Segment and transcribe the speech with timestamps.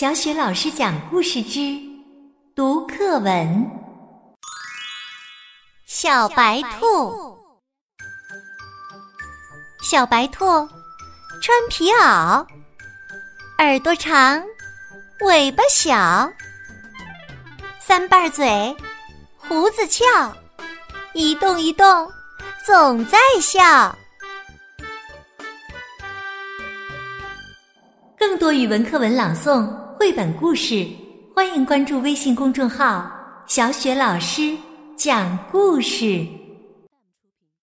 [0.00, 1.76] 小雪老师讲故事之
[2.54, 3.68] 读课文：
[5.86, 7.36] 小白兔。
[9.82, 10.46] 小白兔
[11.42, 12.46] 穿皮袄，
[13.58, 14.40] 耳朵长，
[15.22, 16.30] 尾巴小，
[17.80, 18.76] 三瓣嘴，
[19.36, 20.04] 胡子翘，
[21.12, 22.08] 一动一动
[22.64, 23.98] 总在笑。
[28.16, 29.68] 更多语文课文朗诵、
[29.98, 30.86] 绘本故事，
[31.34, 33.10] 欢迎关注微信公众号
[33.48, 34.56] “小雪老师
[34.96, 36.24] 讲故事”。